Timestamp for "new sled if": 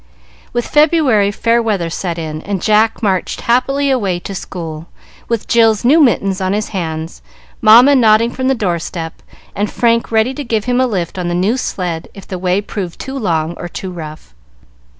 11.35-12.27